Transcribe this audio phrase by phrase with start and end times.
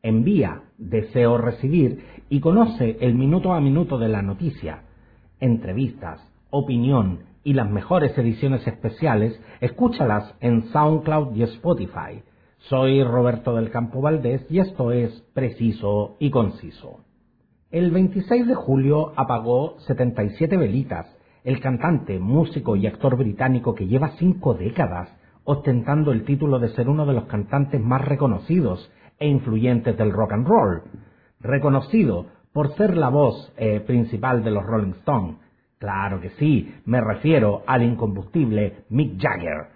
[0.00, 4.84] Envía, deseo recibir y conoce el minuto a minuto de la noticia.
[5.40, 6.20] Entrevistas,
[6.50, 12.22] opinión y las mejores ediciones especiales, escúchalas en SoundCloud y Spotify.
[12.58, 17.07] Soy Roberto del Campo Valdés y esto es Preciso y Conciso.
[17.70, 21.06] El 26 de julio apagó 77 velitas
[21.44, 25.10] el cantante, músico y actor británico que lleva cinco décadas
[25.44, 30.32] ostentando el título de ser uno de los cantantes más reconocidos e influyentes del rock
[30.32, 30.82] and roll.
[31.40, 35.36] Reconocido por ser la voz eh, principal de los Rolling Stones.
[35.76, 39.66] Claro que sí, me refiero al incombustible Mick Jagger.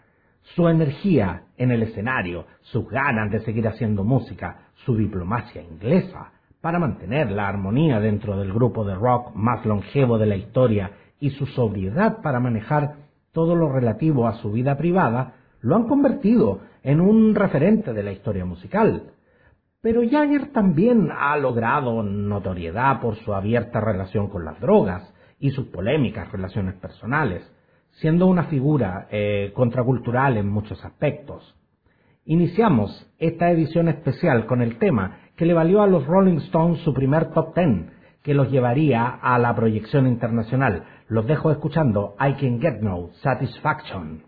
[0.54, 6.32] Su energía en el escenario, sus ganas de seguir haciendo música, su diplomacia inglesa,
[6.62, 11.30] para mantener la armonía dentro del grupo de rock más longevo de la historia y
[11.30, 12.94] su sobriedad para manejar
[13.32, 18.12] todo lo relativo a su vida privada, lo han convertido en un referente de la
[18.12, 19.10] historia musical.
[19.80, 25.66] Pero Jagger también ha logrado notoriedad por su abierta relación con las drogas y sus
[25.66, 27.42] polémicas relaciones personales,
[27.90, 31.56] siendo una figura eh, contracultural en muchos aspectos.
[32.24, 36.92] Iniciamos esta edición especial con el tema que le valió a los Rolling Stones su
[36.92, 37.90] primer top ten,
[38.22, 40.84] que los llevaría a la proyección internacional.
[41.08, 44.22] Los dejo escuchando I Can Get No Satisfaction.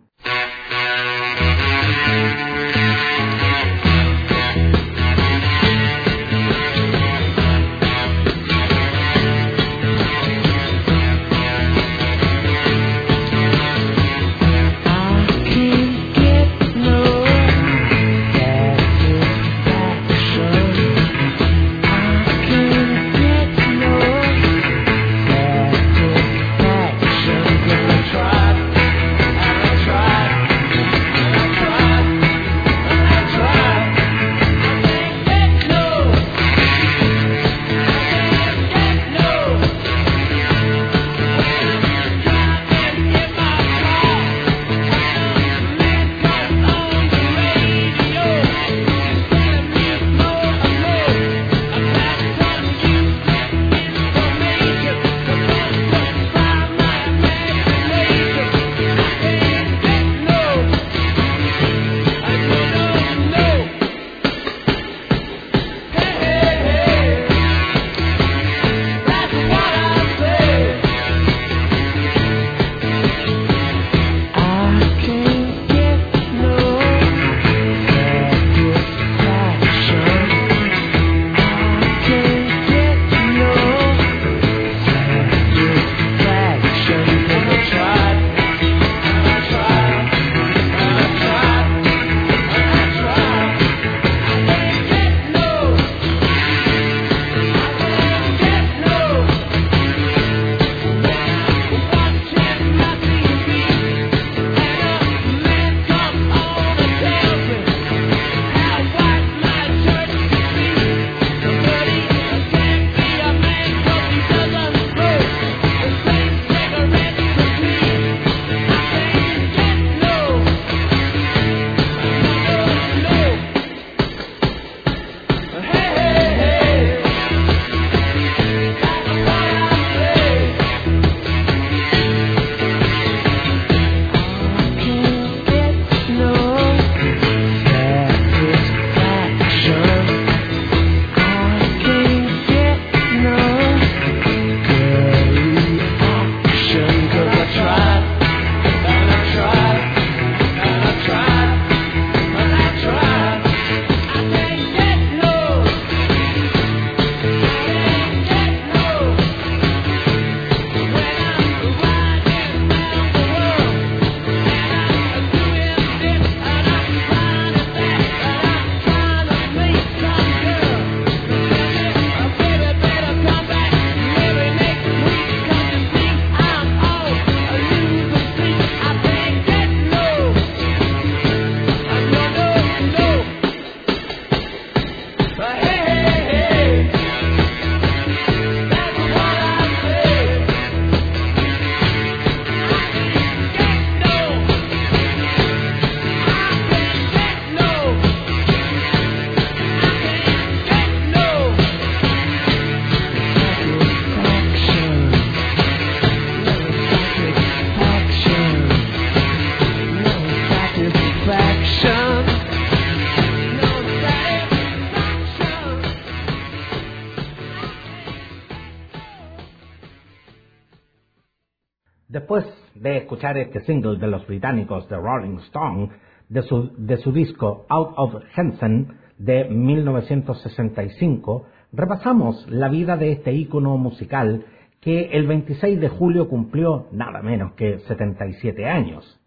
[222.14, 222.46] Después
[222.76, 225.88] de escuchar este single de los británicos The Rolling Stone,
[226.28, 228.86] de su, disco Out of Hansen
[229.18, 234.44] de 1965, repasamos la vida de este ícono musical
[234.80, 239.20] que el 26 de julio cumplió nada menos que 77 años.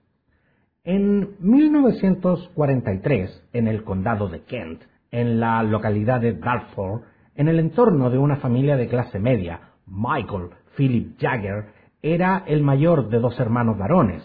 [0.85, 4.81] En 1943, en el condado de Kent,
[5.11, 7.01] en la localidad de Dartford,
[7.35, 11.75] en el entorno de una familia de clase media, Michael Philip Jagger
[12.13, 14.23] era el mayor de dos hermanos varones,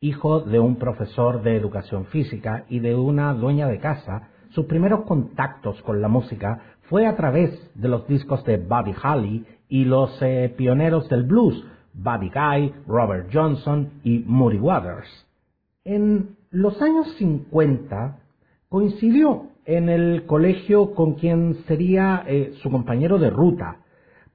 [0.00, 4.28] hijo de un profesor de educación física y de una dueña de casa.
[4.50, 9.46] Sus primeros contactos con la música fue a través de los discos de Buddy Holly
[9.68, 11.64] y los eh, pioneros del blues,
[11.94, 15.08] Buddy Guy, Robert Johnson y Muddy Waters.
[15.84, 18.18] En los años 50
[18.68, 23.76] coincidió en el colegio con quien sería eh, su compañero de ruta,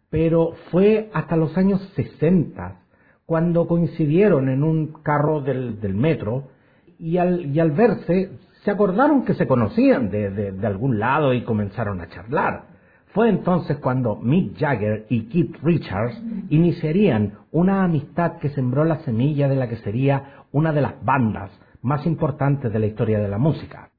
[0.09, 2.81] pero fue hasta los años 60
[3.25, 6.50] cuando coincidieron en un carro del, metro
[6.98, 8.31] y al, y al, verse
[8.63, 12.77] se acordaron que se conocían de, de algún lado y comenzaron a charlar.
[13.13, 19.48] Fue entonces cuando Mick Jagger y Keith Richards iniciarían una amistad que sembró la semilla
[19.48, 21.51] de la que sería una de las bandas
[21.81, 23.89] más importantes de la historia de la música.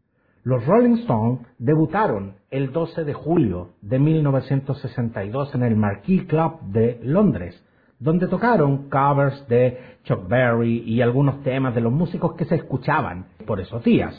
[0.44, 7.00] Los Rolling Stones debutaron el 12 de julio de 1962 en el Marquis Club de
[7.02, 7.60] Londres,
[7.98, 13.26] donde tocaron covers de Chuck Berry y algunos temas de los músicos que se escuchaban
[13.46, 14.14] por esos días.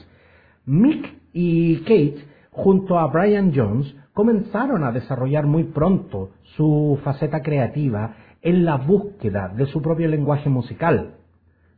[0.65, 8.15] Mick y Kate, junto a Brian Jones, comenzaron a desarrollar muy pronto su faceta creativa
[8.41, 11.15] en la búsqueda de su propio lenguaje musical.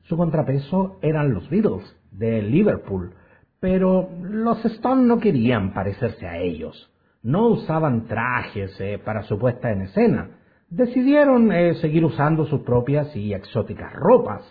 [0.03, 3.13] Su contrapeso eran los Beatles de Liverpool,
[3.61, 6.91] pero los Stones no querían parecerse a ellos.
[7.21, 10.31] No usaban trajes eh, para su puesta en escena.
[10.69, 14.41] Decidieron eh, seguir usando sus propias y exóticas ropas,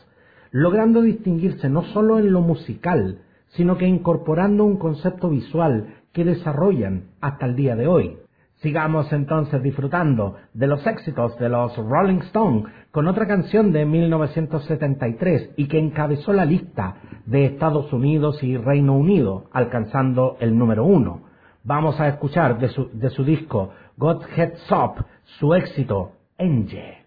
[0.52, 7.08] logrando distinguirse no solo en lo musical, sino que incorporando un concepto visual que desarrollan
[7.20, 8.16] hasta el día de hoy.
[8.62, 15.54] Sigamos entonces disfrutando de los éxitos de los Rolling Stones con otra canción de 1973
[15.56, 21.22] y que encabezó la lista de Estados Unidos y Reino Unido, alcanzando el número uno.
[21.64, 25.06] Vamos a escuchar de su, disco God Heads Up
[25.38, 26.99] su éxito Angel.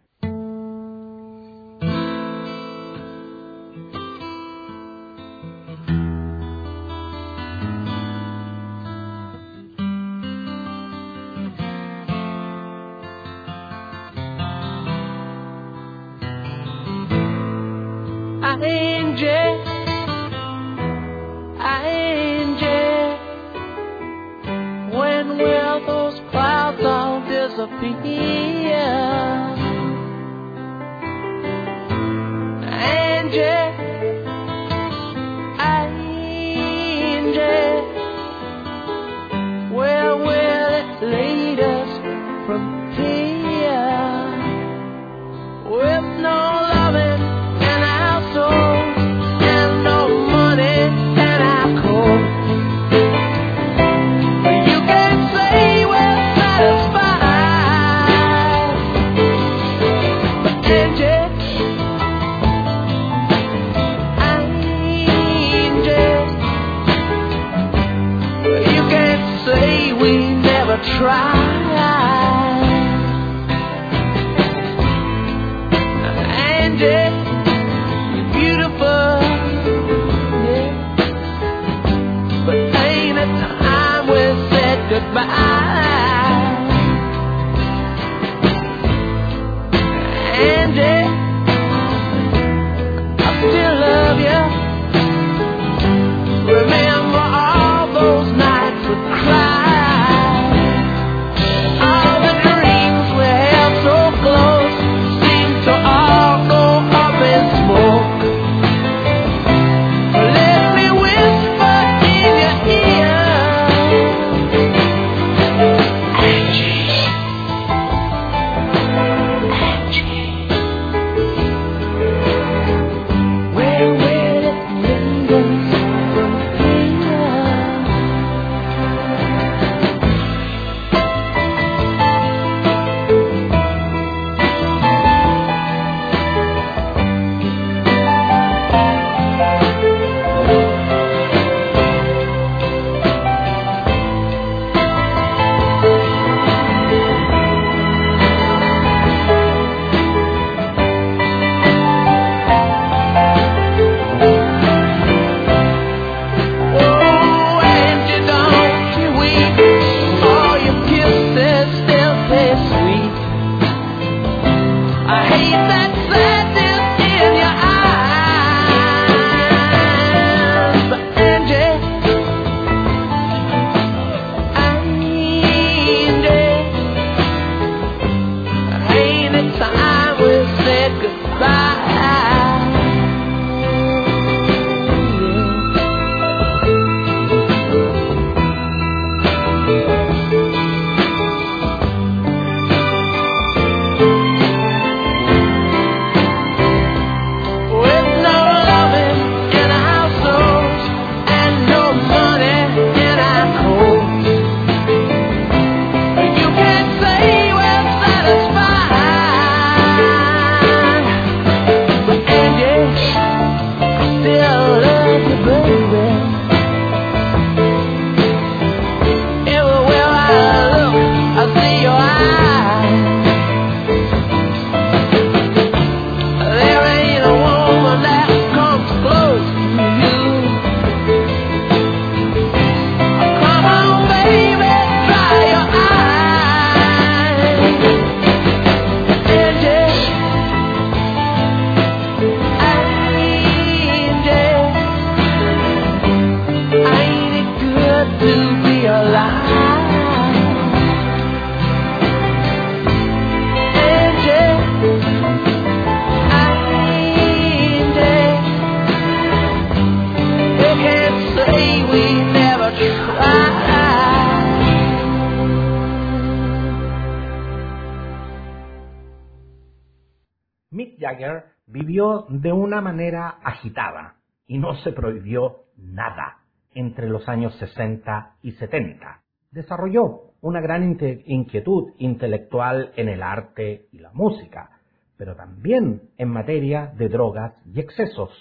[271.13, 274.15] Jagger vivió de una manera agitada
[274.47, 276.39] y no se prohibió nada
[276.73, 279.21] entre los años 60 y 70.
[279.51, 284.71] Desarrolló una gran inquietud intelectual en el arte y la música,
[285.17, 288.31] pero también en materia de drogas y excesos.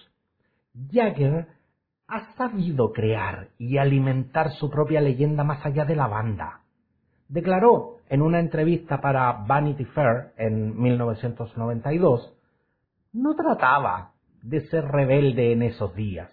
[0.90, 1.46] Jagger
[2.08, 6.60] ha sabido crear y alimentar su propia leyenda más allá de la banda.
[7.28, 12.34] Declaró en una entrevista para Vanity Fair en 1992,
[13.12, 16.30] no trataba de ser rebelde en esos días,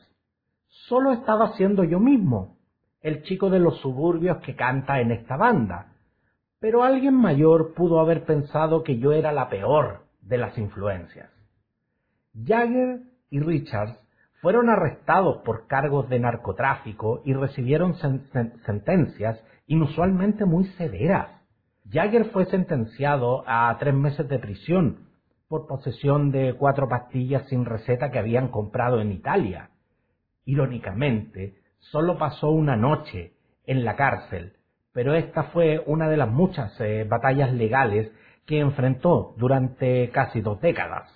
[0.67, 2.57] solo estaba siendo yo mismo,
[3.01, 5.93] el chico de los suburbios que canta en esta banda,
[6.59, 11.29] pero alguien mayor pudo haber pensado que yo era la peor de las influencias.
[12.45, 13.98] Jagger y Richards
[14.41, 21.29] fueron arrestados por cargos de narcotráfico y recibieron sen- sen- sentencias inusualmente muy severas.
[21.89, 25.09] Jagger fue sentenciado a tres meses de prisión
[25.50, 29.72] por posesión de cuatro pastillas sin receta que habían comprado en Italia.
[30.46, 33.34] Irónicamente, solo pasó una noche
[33.65, 34.53] en la cárcel,
[34.94, 38.12] pero esta fue una de las muchas eh, batallas legales
[38.46, 41.10] que enfrentó durante casi dos décadas.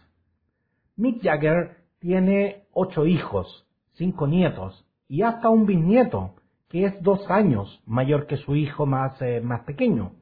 [0.95, 6.35] Mick Jagger tiene ocho hijos, cinco nietos y hasta un bisnieto,
[6.69, 10.13] que es dos años mayor que su hijo más, eh, más pequeño,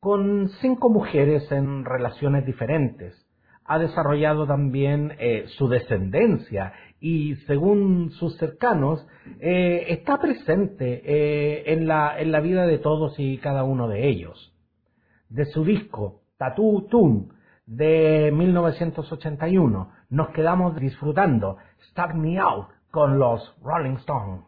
[0.00, 3.23] con cinco mujeres en relaciones diferentes.
[3.64, 9.06] Ha desarrollado también eh, su descendencia y, según sus cercanos,
[9.40, 14.08] eh, está presente eh, en, la, en la vida de todos y cada uno de
[14.08, 14.54] ellos
[15.28, 17.28] de su disco Tattoo Tune
[17.66, 19.90] de 1981.
[20.10, 21.56] Nos quedamos disfrutando
[21.90, 24.44] Start Me Out con los Rolling Stones.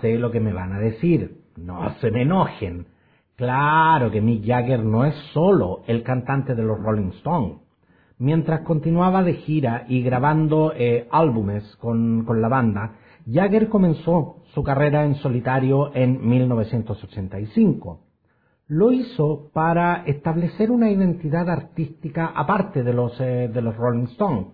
[0.00, 1.42] Sé lo que me van a decir.
[1.56, 2.86] No se me enojen.
[3.36, 7.58] Claro que Mick Jagger no es solo el cantante de los Rolling Stones.
[8.18, 12.96] Mientras continuaba de gira y grabando eh, álbumes con, con la banda,
[13.30, 18.00] Jagger comenzó su carrera en solitario en 1985.
[18.68, 24.46] Lo hizo para establecer una identidad artística aparte de los, eh, de los Rolling Stones,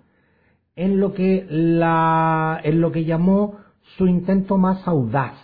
[0.77, 3.58] en lo que, la, en lo que llamó
[3.97, 5.35] su intento más audaz.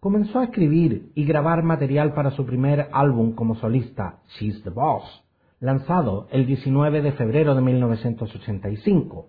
[0.00, 5.24] Comenzó a escribir y grabar material para su primer álbum como solista, She's the Boss,
[5.60, 9.26] lanzado el 19 de febrero de 1985.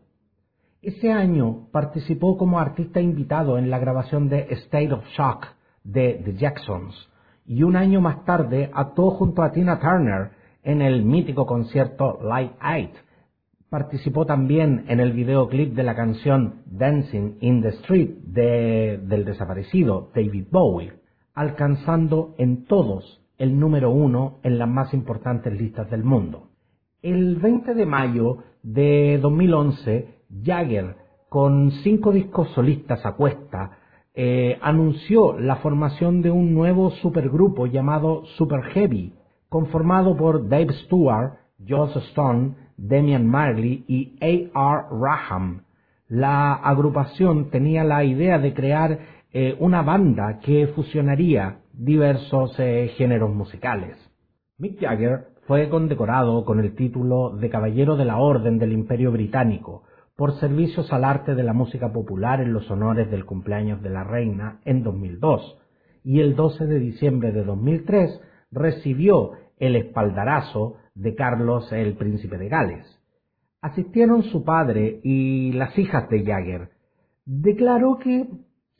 [0.81, 5.47] Ese año participó como artista invitado en la grabación de State of Shock
[5.83, 6.95] de The Jacksons
[7.45, 10.31] y un año más tarde actuó junto a Tina Turner
[10.63, 12.89] en el mítico concierto Live Aid.
[13.69, 20.09] Participó también en el videoclip de la canción Dancing in the Street de, del desaparecido
[20.15, 20.93] David Bowie,
[21.35, 26.49] alcanzando en todos el número uno en las más importantes listas del mundo.
[27.03, 30.95] El 20 de mayo de 2011, Jagger,
[31.29, 33.77] con cinco discos solistas a cuesta,
[34.15, 39.13] eh, anunció la formación de un nuevo supergrupo llamado Super Heavy,
[39.47, 42.55] conformado por Dave Stewart, Joss Stone,
[42.87, 44.83] Damian Marley y A.R.
[44.91, 45.63] Raham.
[46.07, 48.99] La agrupación tenía la idea de crear
[49.31, 53.97] eh, una banda que fusionaría diversos eh, géneros musicales.
[54.57, 59.83] Mick Jagger fue condecorado con el título de Caballero de la Orden del Imperio Británico
[60.15, 64.03] por servicios al arte de la música popular en los honores del cumpleaños de la
[64.03, 65.57] reina en 2002
[66.03, 68.19] y el 12 de diciembre de 2003
[68.51, 72.85] recibió el espaldarazo de Carlos el Príncipe de Gales.
[73.61, 76.69] Asistieron su padre y las hijas de Jagger.
[77.25, 78.27] Declaró que,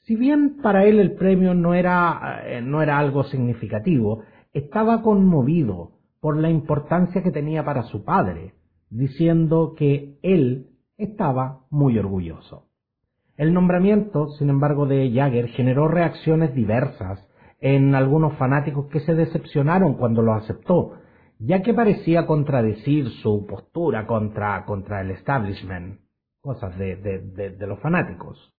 [0.03, 5.91] si bien para él el premio no era, eh, no era algo significativo, estaba conmovido
[6.19, 8.53] por la importancia que tenía para su padre,
[8.89, 12.65] diciendo que él estaba muy orgulloso.
[13.37, 17.25] El nombramiento, sin embargo, de Jagger generó reacciones diversas
[17.61, 20.95] en algunos fanáticos que se decepcionaron cuando lo aceptó,
[21.39, 26.01] ya que parecía contradecir su postura contra, contra el establishment,
[26.41, 28.53] cosas de, de, de, de los fanáticos.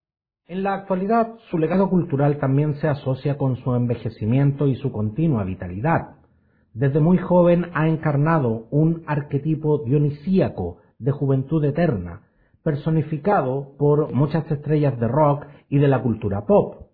[0.48, 5.44] En la actualidad, su legado cultural también se asocia con su envejecimiento y su continua
[5.44, 6.16] vitalidad.
[6.74, 12.22] Desde muy joven ha encarnado un arquetipo dionisíaco de juventud eterna,
[12.64, 16.88] personificado por muchas estrellas de rock y de la cultura pop.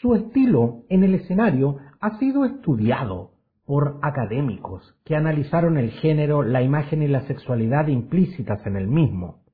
[0.00, 3.31] Su estilo en el escenario ha sido estudiado
[3.72, 9.44] por académicos que analizaron el género, la imagen y la sexualidad implícitas en el mismo.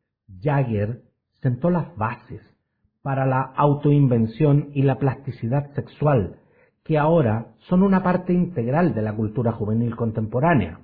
[0.42, 1.02] Jagger
[1.40, 2.40] sentó las bases
[3.00, 6.40] para la autoinvención y la plasticidad sexual,
[6.82, 10.80] que ahora son una parte integral de la cultura juvenil contemporánea.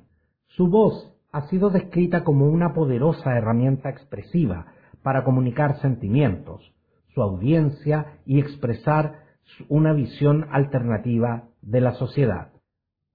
[0.46, 4.66] Su voz ha sido descrita como una poderosa herramienta expresiva
[5.02, 6.72] para comunicar sentimientos,
[7.12, 9.24] su audiencia y expresar
[9.68, 12.53] una visión alternativa de la sociedad.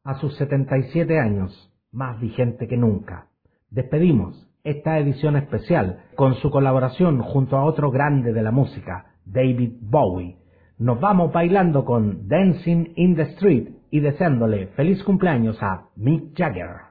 [0.06, 3.28] A sus 77 años, más vigente que nunca,
[3.70, 9.74] despedimos esta edición especial con su colaboración junto a otro grande de la música, David
[9.82, 10.38] Bowie.
[10.78, 16.89] Nos vamos bailando con Dancing in the Street y deseándole feliz cumpleaños a Mick Jagger.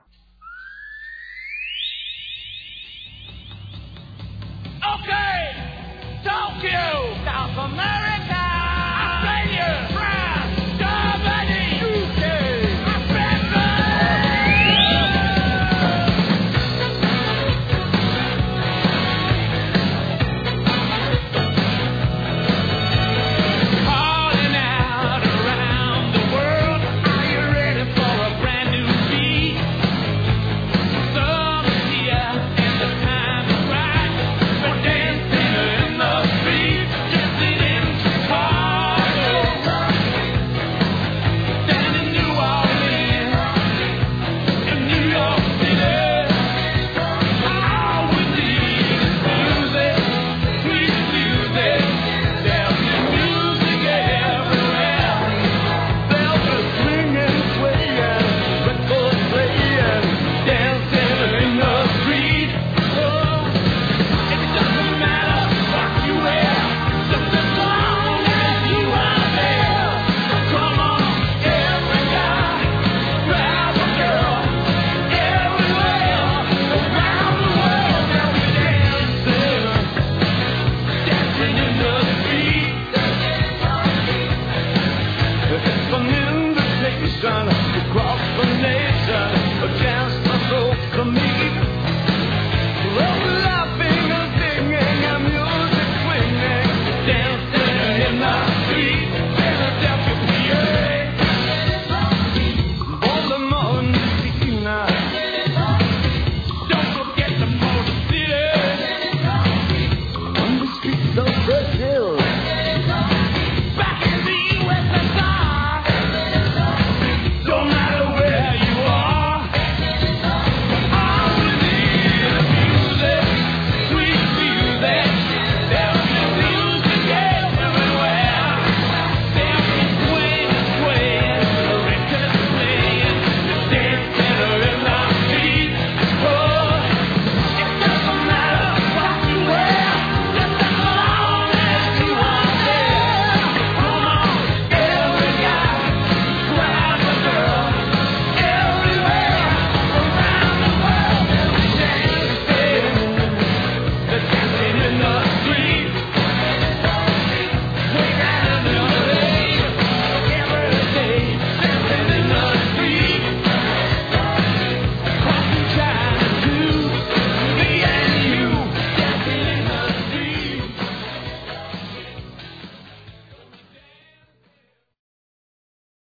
[87.25, 88.78] across the nation.